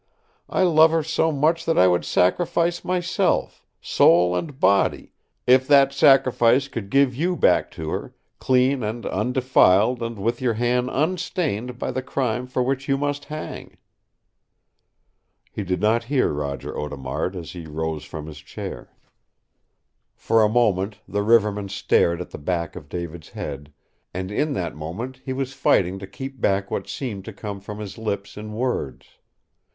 I 0.49 0.63
love 0.63 0.89
her 0.89 1.03
so 1.03 1.31
much 1.31 1.63
that 1.65 1.77
I 1.77 1.87
would 1.87 2.03
sacrifice 2.05 2.83
myself 2.83 3.67
soul 3.79 4.35
and 4.35 4.59
body 4.59 5.13
if 5.45 5.67
that 5.67 5.93
sacrifice 5.93 6.67
could 6.67 6.89
give 6.89 7.13
you 7.13 7.35
back 7.35 7.69
to 7.77 7.91
her, 7.91 8.15
clean 8.39 8.81
and 8.81 9.05
undefiled 9.05 10.01
and 10.01 10.17
with 10.17 10.41
your 10.41 10.55
hand 10.55 10.89
unstained 10.91 11.77
by 11.77 11.91
the 11.91 12.01
crime 12.01 12.47
for 12.47 12.63
which 12.63 12.89
you 12.89 12.97
must 12.97 13.25
hang!" 13.25 13.77
He 15.51 15.61
did 15.63 15.79
not 15.79 16.05
hear 16.05 16.33
Roger 16.33 16.75
Audemard 16.75 17.35
as 17.35 17.51
he 17.51 17.67
rose 17.67 18.03
from 18.03 18.25
his 18.25 18.39
chair. 18.39 18.95
For 20.15 20.41
a 20.41 20.49
moment 20.49 20.97
the 21.07 21.21
riverman 21.21 21.69
stared 21.69 22.21
at 22.21 22.31
the 22.31 22.39
back 22.39 22.75
of 22.75 22.89
David's 22.89 23.29
head, 23.29 23.71
and 24.15 24.31
in 24.31 24.53
that 24.53 24.75
moment 24.75 25.21
he 25.23 25.31
was 25.31 25.53
fighting 25.53 25.99
to 25.99 26.07
keep 26.07 26.41
back 26.41 26.71
what 26.71 26.87
wanted 26.99 27.23
to 27.23 27.33
come 27.33 27.59
from 27.61 27.77
his 27.77 27.99
lips 27.99 28.35
in 28.35 28.53
words. 28.53 29.05